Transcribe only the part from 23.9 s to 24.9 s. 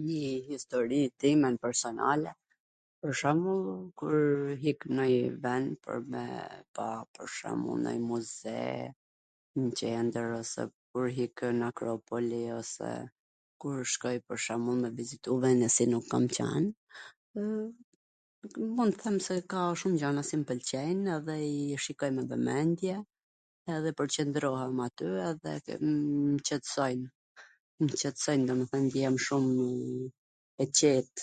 pwrqwndrohem